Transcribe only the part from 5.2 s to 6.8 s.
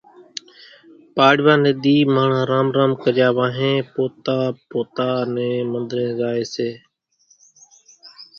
نين منۮرين زائي سي،